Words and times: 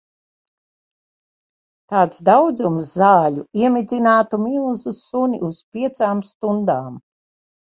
Tāds 1.93 2.23
daudzums 2.29 2.89
zaļu 3.01 3.43
iemidzinātu 3.61 4.41
milzu 4.47 4.95
suni 5.03 5.43
uz 5.51 5.61
piecām 5.77 6.25
stundām. 6.33 6.99